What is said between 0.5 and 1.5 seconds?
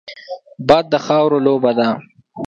باد د خاورو